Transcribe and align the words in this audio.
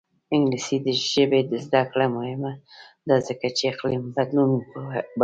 د 0.27 0.29
انګلیسي 0.35 0.77
ژبې 1.13 1.41
زده 1.65 1.81
کړه 1.91 2.05
مهمه 2.15 2.51
ده 3.07 3.15
ځکه 3.27 3.47
چې 3.57 3.63
اقلیم 3.73 4.03
بدلون 4.15 4.49
پوهوي. 4.69 5.01